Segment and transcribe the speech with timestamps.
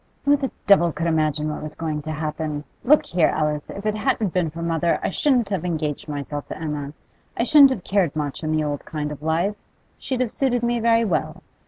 [0.25, 2.63] 'Who the devil could imagine what was going to happen?
[2.83, 6.57] Look here, Alice; if it hadn't been for mother, I shouldn't have engaged myself to
[6.59, 6.93] Emma.
[7.37, 9.57] I shouldn't have cared much in the old kind of life;
[9.99, 11.43] she'd have suited me very well.